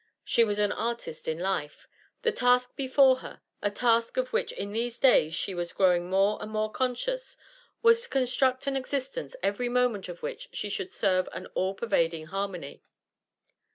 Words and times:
She 0.23 0.43
was 0.43 0.57
an 0.57 0.71
artist 0.71 1.27
in 1.27 1.37
life. 1.37 1.87
The 2.23 2.31
task 2.31 2.75
before 2.75 3.17
her, 3.17 3.41
a 3.61 3.69
task 3.69 4.17
of 4.17 4.33
which 4.33 4.51
in 4.51 4.71
these 4.71 4.97
days 4.97 5.35
she 5.35 5.53
was 5.53 5.73
growing 5.73 6.09
more 6.09 6.41
and 6.41 6.49
more 6.49 6.71
conscious, 6.71 7.37
was 7.83 8.01
to 8.01 8.09
construct 8.09 8.65
an 8.65 8.75
existence 8.75 9.35
every 9.43 9.69
moment 9.69 10.09
of 10.09 10.23
which 10.23 10.49
should 10.53 10.91
serve 10.91 11.29
an 11.33 11.45
all 11.53 11.75
pervading 11.75 12.25
harmony. 12.25 12.81